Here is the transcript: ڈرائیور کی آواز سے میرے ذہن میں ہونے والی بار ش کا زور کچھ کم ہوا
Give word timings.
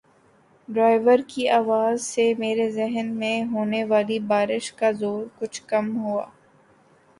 ڈرائیور 0.69 1.19
کی 1.27 1.47
آواز 1.51 2.01
سے 2.03 2.33
میرے 2.37 2.69
ذہن 2.71 3.13
میں 3.15 3.43
ہونے 3.51 3.83
والی 3.85 4.19
بار 4.29 4.57
ش 4.59 4.73
کا 4.73 4.91
زور 4.99 5.25
کچھ 5.39 5.61
کم 5.67 5.95
ہوا 5.97 6.25